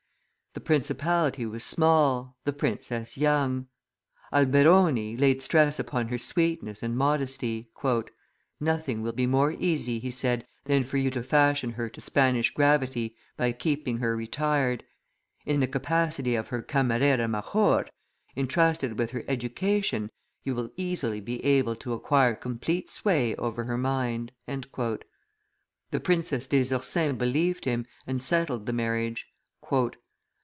[0.53, 3.67] The principality was small, the princess young;
[4.33, 7.69] Alberoni laid stress upon her sweetness and modesty.
[8.59, 12.53] "Nothing will be more easy," he said, "than for you to fashion her to Spanish
[12.53, 14.83] gravity, by keeping her retired;
[15.45, 17.85] in the capacity of her camarera major,
[18.35, 20.09] intrusted with her education,
[20.43, 26.75] you will easily be able to acquire complete sway over her mind." The Princess des
[26.75, 29.27] Ursins believed him, and settled the marriage.